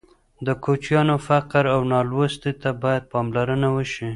[0.45, 4.09] د کوچیانو فقر او نالوستي ته باید پاملرنه وشي.